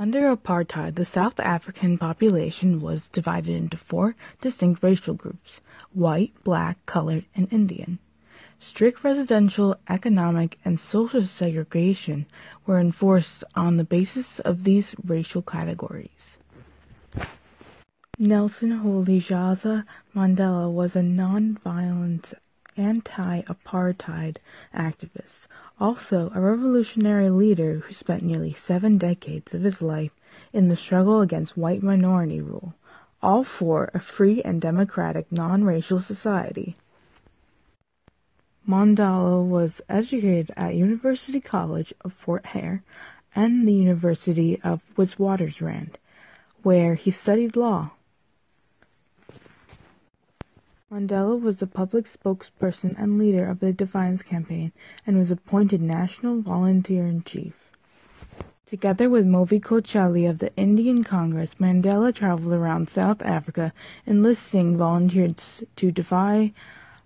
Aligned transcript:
Under 0.00 0.34
apartheid, 0.34 0.94
the 0.94 1.04
South 1.04 1.40
African 1.40 1.98
population 1.98 2.80
was 2.80 3.08
divided 3.08 3.56
into 3.56 3.76
four 3.76 4.14
distinct 4.40 4.80
racial 4.80 5.14
groups: 5.14 5.60
white, 5.92 6.32
black, 6.44 6.84
colored, 6.86 7.24
and 7.34 7.52
Indian. 7.52 7.98
Strict 8.60 9.02
residential, 9.02 9.76
economic, 9.88 10.56
and 10.64 10.78
social 10.78 11.24
segregation 11.24 12.26
were 12.64 12.78
enforced 12.78 13.42
on 13.56 13.76
the 13.76 13.82
basis 13.82 14.38
of 14.40 14.62
these 14.62 14.94
racial 15.04 15.42
categories. 15.42 16.36
Nelson 18.20 18.80
Rolihlahla 18.80 19.84
Mandela 20.14 20.72
was 20.72 20.94
a 20.94 21.02
non-violent 21.02 22.34
anti-apartheid 22.78 24.36
activist, 24.74 25.46
also 25.80 26.30
a 26.34 26.40
revolutionary 26.40 27.28
leader 27.28 27.80
who 27.80 27.92
spent 27.92 28.22
nearly 28.22 28.54
seven 28.54 28.96
decades 28.96 29.54
of 29.54 29.62
his 29.62 29.82
life 29.82 30.12
in 30.52 30.68
the 30.68 30.76
struggle 30.76 31.20
against 31.20 31.56
white 31.56 31.82
minority 31.82 32.40
rule, 32.40 32.74
all 33.20 33.44
for 33.44 33.90
a 33.92 34.00
free 34.00 34.40
and 34.42 34.60
democratic 34.60 35.30
non-racial 35.32 36.00
society. 36.00 36.76
Mandela 38.68 39.42
was 39.42 39.80
educated 39.88 40.52
at 40.56 40.74
University 40.74 41.40
College 41.40 41.92
of 42.02 42.12
Fort 42.12 42.46
Hare 42.46 42.82
and 43.34 43.66
the 43.66 43.72
University 43.72 44.60
of 44.62 44.82
Witwatersrand, 44.96 45.94
where 46.62 46.94
he 46.94 47.10
studied 47.10 47.56
law. 47.56 47.92
Mandela 50.90 51.38
was 51.38 51.56
the 51.56 51.66
public 51.66 52.06
spokesperson 52.10 52.94
and 52.96 53.18
leader 53.18 53.46
of 53.46 53.60
the 53.60 53.74
Defiance 53.74 54.22
Campaign 54.22 54.72
and 55.06 55.18
was 55.18 55.30
appointed 55.30 55.82
National 55.82 56.40
Volunteer-in-Chief. 56.40 57.52
Together 58.64 59.10
with 59.10 59.26
Maulvi 59.26 59.60
Cachalia 59.60 60.30
of 60.30 60.38
the 60.38 60.54
Indian 60.56 61.04
Congress, 61.04 61.50
Mandela 61.60 62.14
traveled 62.14 62.54
around 62.54 62.88
South 62.88 63.20
Africa 63.20 63.74
enlisting 64.06 64.78
volunteers 64.78 65.62
to 65.76 65.92
defy 65.92 66.54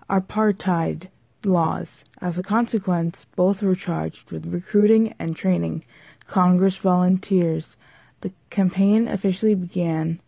apartheid 0.08 1.08
laws. 1.44 2.04
As 2.20 2.38
a 2.38 2.42
consequence, 2.44 3.26
both 3.34 3.64
were 3.64 3.74
charged 3.74 4.30
with 4.30 4.46
recruiting 4.46 5.12
and 5.18 5.34
training 5.34 5.84
Congress 6.28 6.76
volunteers. 6.76 7.76
The 8.20 8.30
campaign 8.48 9.08
officially 9.08 9.56
began 9.56 10.20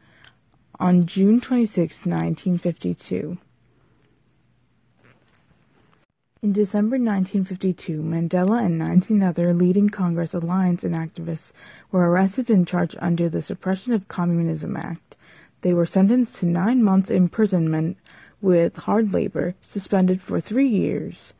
on 0.81 1.07
June 1.07 1.41
26, 1.41 1.99
1952. 2.07 3.39
In 6.43 6.53
December 6.53 6.97
1952, 6.97 8.03
Mandela 8.03 8.63
and 8.63 8.79
19 8.79 9.23
other 9.23 9.55
leading 9.55 9.89
Congress 9.89 10.35
alliance 10.35 10.85
and 10.85 10.95
activists 10.95 11.53
were 11.91 12.11
arrested 12.11 12.51
and 12.51 12.67
charged 12.67 12.97
under 13.01 13.31
the 13.31 13.41
Suppression 13.41 13.95
of 13.95 14.09
Communism 14.09 14.77
Act. 14.77 15.17
They 15.63 15.73
were 15.73 15.87
sentenced 15.87 16.37
to 16.37 16.47
nine 16.47 16.83
months 16.83 17.09
imprisonment 17.09 17.97
with 18.43 18.77
hard 18.77 19.15
labor, 19.15 19.55
suspended 19.63 20.21
for 20.21 20.39
three 20.39 20.69
years. 20.69 21.33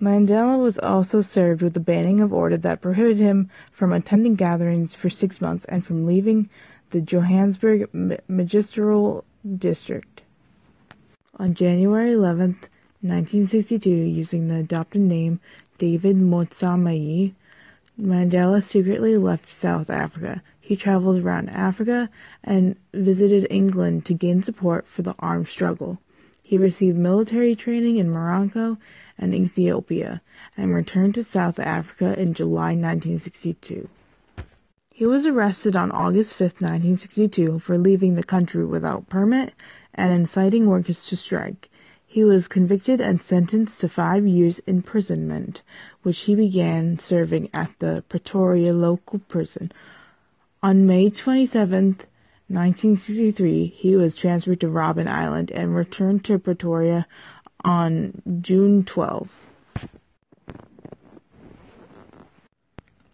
Mandela 0.00 0.56
was 0.62 0.78
also 0.78 1.20
served 1.20 1.60
with 1.60 1.76
a 1.76 1.80
banning 1.80 2.20
of 2.20 2.32
order 2.32 2.56
that 2.56 2.80
prohibited 2.80 3.18
him 3.18 3.50
from 3.72 3.92
attending 3.92 4.36
gatherings 4.36 4.94
for 4.94 5.10
six 5.10 5.40
months 5.40 5.64
and 5.64 5.84
from 5.84 6.06
leaving 6.06 6.48
the 6.90 7.00
Johannesburg 7.00 7.88
Magisterial 8.28 9.24
District. 9.58 10.22
On 11.38 11.54
January 11.54 12.10
11th, 12.10 12.68
1962, 13.02 13.88
using 13.88 14.48
the 14.48 14.56
adopted 14.56 15.00
name 15.00 15.40
David 15.78 16.16
Motsamai, 16.16 17.32
Mandela 17.98 18.62
secretly 18.62 19.16
left 19.16 19.48
South 19.48 19.88
Africa. 19.88 20.42
He 20.60 20.76
traveled 20.76 21.22
around 21.22 21.48
Africa 21.50 22.10
and 22.44 22.76
visited 22.92 23.46
England 23.50 24.04
to 24.06 24.14
gain 24.14 24.42
support 24.42 24.86
for 24.86 25.02
the 25.02 25.14
armed 25.18 25.48
struggle. 25.48 25.98
He 26.42 26.58
received 26.58 26.98
military 26.98 27.54
training 27.54 27.96
in 27.96 28.10
Morocco 28.10 28.76
and 29.16 29.34
Ethiopia 29.34 30.20
and 30.56 30.74
returned 30.74 31.14
to 31.14 31.24
South 31.24 31.58
Africa 31.58 32.18
in 32.18 32.34
July 32.34 32.74
1962. 32.74 33.88
He 35.00 35.06
was 35.06 35.24
arrested 35.24 35.76
on 35.76 35.90
August 35.92 36.34
5, 36.34 36.60
1962 36.60 37.60
for 37.60 37.78
leaving 37.78 38.16
the 38.16 38.22
country 38.22 38.66
without 38.66 39.08
permit 39.08 39.54
and 39.94 40.12
inciting 40.12 40.66
workers 40.66 41.06
to 41.06 41.16
strike. 41.16 41.70
He 42.06 42.22
was 42.22 42.46
convicted 42.46 43.00
and 43.00 43.22
sentenced 43.22 43.80
to 43.80 43.88
five 43.88 44.26
years 44.26 44.58
imprisonment, 44.66 45.62
which 46.02 46.18
he 46.18 46.34
began 46.34 46.98
serving 46.98 47.48
at 47.54 47.70
the 47.78 48.04
Pretoria 48.10 48.74
local 48.74 49.20
prison. 49.20 49.72
On 50.62 50.86
May 50.86 51.08
27, 51.08 51.86
1963, 52.48 53.68
he 53.68 53.96
was 53.96 54.14
transferred 54.14 54.60
to 54.60 54.66
Robben 54.66 55.08
Island 55.08 55.50
and 55.50 55.74
returned 55.74 56.26
to 56.26 56.38
Pretoria 56.38 57.06
on 57.64 58.20
June 58.42 58.84
12. 58.84 59.30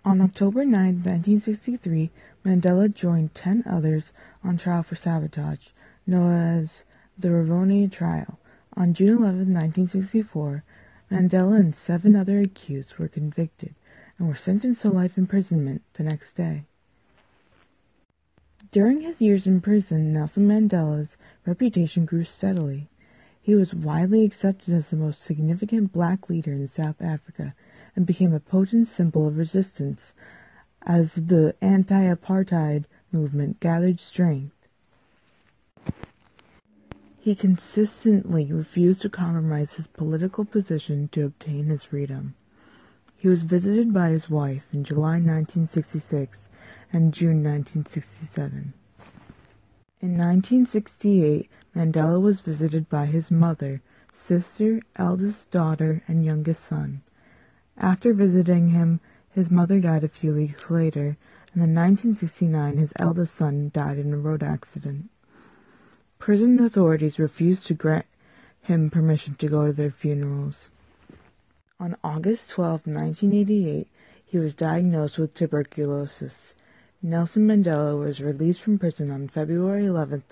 On 0.06 0.20
October 0.20 0.64
9, 0.64 1.02
1963, 1.02 2.12
Mandela 2.44 2.94
joined 2.94 3.34
ten 3.34 3.64
others 3.66 4.12
on 4.44 4.56
trial 4.56 4.84
for 4.84 4.94
sabotage, 4.94 5.70
known 6.06 6.32
as 6.32 6.84
the 7.18 7.26
Rivonia 7.30 7.90
Trial. 7.90 8.38
On 8.76 8.94
June 8.94 9.18
11, 9.18 9.52
1964, 9.52 10.62
Mandela 11.10 11.58
and 11.58 11.74
seven 11.74 12.14
other 12.14 12.40
accused 12.40 12.94
were 12.98 13.08
convicted 13.08 13.74
and 14.16 14.28
were 14.28 14.36
sentenced 14.36 14.82
to 14.82 14.90
life 14.90 15.18
imprisonment 15.18 15.82
the 15.94 16.04
next 16.04 16.34
day. 16.34 16.66
During 18.70 19.00
his 19.00 19.20
years 19.20 19.44
in 19.44 19.60
prison, 19.60 20.12
Nelson 20.12 20.46
Mandela's 20.46 21.16
reputation 21.44 22.04
grew 22.04 22.22
steadily. 22.22 22.88
He 23.42 23.56
was 23.56 23.74
widely 23.74 24.24
accepted 24.24 24.72
as 24.72 24.90
the 24.90 24.96
most 24.96 25.20
significant 25.20 25.92
black 25.92 26.30
leader 26.30 26.52
in 26.52 26.70
South 26.70 27.02
Africa 27.02 27.56
and 27.96 28.06
became 28.06 28.32
a 28.34 28.40
potent 28.40 28.86
symbol 28.86 29.26
of 29.26 29.38
resistance 29.38 30.12
as 30.82 31.14
the 31.14 31.54
anti-apartheid 31.60 32.84
movement 33.10 33.58
gathered 33.58 33.98
strength. 33.98 34.54
He 37.18 37.34
consistently 37.34 38.52
refused 38.52 39.02
to 39.02 39.08
compromise 39.08 39.72
his 39.72 39.88
political 39.88 40.44
position 40.44 41.08
to 41.08 41.24
obtain 41.24 41.64
his 41.64 41.82
freedom. 41.82 42.36
He 43.16 43.26
was 43.26 43.42
visited 43.42 43.92
by 43.92 44.10
his 44.10 44.30
wife 44.30 44.62
in 44.72 44.84
July 44.84 45.18
1966 45.18 46.38
and 46.92 47.12
June 47.12 47.42
1967. 47.42 48.74
In 50.00 50.10
1968, 50.10 51.50
Mandela 51.74 52.20
was 52.20 52.42
visited 52.42 52.88
by 52.88 53.06
his 53.06 53.30
mother, 53.30 53.80
sister, 54.14 54.80
eldest 54.94 55.50
daughter, 55.50 56.02
and 56.06 56.24
youngest 56.24 56.64
son. 56.64 57.02
After 57.78 58.14
visiting 58.14 58.70
him, 58.70 59.00
his 59.30 59.50
mother 59.50 59.80
died 59.80 60.02
a 60.02 60.08
few 60.08 60.34
weeks 60.34 60.70
later, 60.70 61.16
and 61.52 61.62
in 61.62 61.74
1969 61.74 62.76
his 62.78 62.92
eldest 62.96 63.34
son 63.34 63.70
died 63.74 63.98
in 63.98 64.12
a 64.12 64.16
road 64.16 64.42
accident. 64.42 65.10
Prison 66.18 66.58
authorities 66.58 67.18
refused 67.18 67.66
to 67.66 67.74
grant 67.74 68.06
him 68.62 68.90
permission 68.90 69.34
to 69.36 69.48
go 69.48 69.66
to 69.66 69.72
their 69.72 69.90
funerals. 69.90 70.70
On 71.78 71.94
August 72.02 72.50
12, 72.50 72.86
1988, 72.86 73.88
he 74.24 74.38
was 74.38 74.54
diagnosed 74.54 75.18
with 75.18 75.34
tuberculosis. 75.34 76.54
Nelson 77.02 77.46
Mandela 77.46 77.98
was 77.98 78.20
released 78.20 78.62
from 78.62 78.78
prison 78.78 79.10
on 79.10 79.28
February 79.28 79.84
11, 79.84 80.24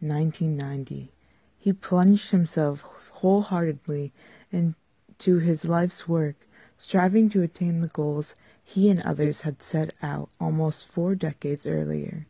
1990. 0.00 1.12
He 1.56 1.72
plunged 1.72 2.32
himself 2.32 2.80
wholeheartedly 3.12 4.12
into 4.50 5.38
his 5.38 5.64
life's 5.64 6.08
work, 6.08 6.34
striving 6.78 7.28
to 7.30 7.42
attain 7.42 7.80
the 7.80 7.88
goals 7.88 8.34
he 8.62 8.88
and 8.88 9.02
others 9.02 9.42
had 9.42 9.62
set 9.62 9.92
out 10.02 10.30
almost 10.40 10.88
four 10.88 11.14
decades 11.14 11.66
earlier. 11.66 12.26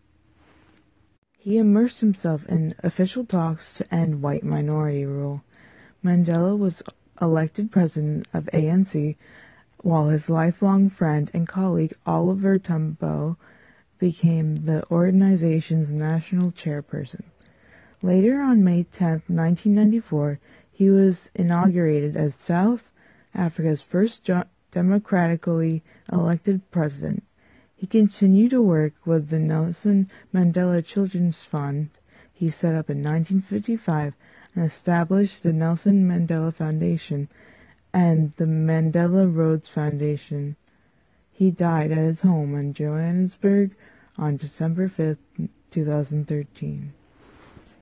He 1.37 1.59
immersed 1.59 2.01
himself 2.01 2.47
in 2.47 2.75
official 2.83 3.25
talks 3.25 3.75
to 3.75 3.95
end 3.95 4.23
white 4.23 4.45
minority 4.45 5.05
rule. 5.05 5.43
Mandela 6.05 6.57
was 6.57 6.83
elected 7.21 7.71
president 7.71 8.27
of 8.33 8.49
ANC, 8.53 9.17
while 9.83 10.09
his 10.09 10.29
lifelong 10.29 10.91
friend 10.91 11.31
and 11.33 11.47
colleague 11.47 11.95
Oliver 12.07 12.59
Tambo 12.59 13.37
became 13.99 14.57
the 14.67 14.89
organization's 14.91 15.91
national 15.91 16.53
chairperson. 16.53 17.25
Later 18.03 18.41
on 18.41 18.63
May 18.63 18.85
10, 18.85 19.23
1994, 19.27 20.39
he 20.71 20.89
was 20.91 21.31
inaugurated 21.35 22.17
as 22.17 22.35
South 22.35 22.91
Africa's 23.35 23.81
first 23.81 24.29
democratically 24.71 25.83
elected 26.13 26.71
president. 26.71 27.25
He 27.77 27.87
continued 27.87 28.51
to 28.51 28.63
work 28.63 28.95
with 29.05 29.29
the 29.29 29.39
Nelson 29.39 30.11
Mandela 30.35 30.85
Children's 30.85 31.43
Fund 31.43 31.91
he 32.39 32.51
set 32.53 32.77
up 32.77 32.89
in 32.89 32.99
1955 32.99 34.15
and 34.55 34.65
established 34.65 35.43
the 35.43 35.53
Nelson 35.53 36.07
Mandela 36.07 36.55
Foundation 36.55 37.29
and 37.93 38.33
the 38.37 38.45
Mandela 38.45 39.27
Rhodes 39.27 39.69
Foundation. 39.69 40.55
He 41.33 41.51
died 41.51 41.91
at 41.91 41.99
his 41.99 42.21
home 42.21 42.55
in 42.55 42.75
Johannesburg 42.75 43.75
on 44.17 44.37
December 44.37 44.89
5, 44.89 45.19
2013. 45.73 46.93